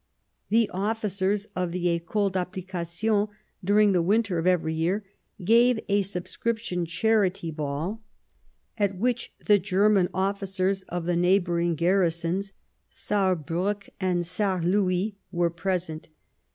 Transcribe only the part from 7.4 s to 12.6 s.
Ball, at which the German officers of the neigh bouring garrisons,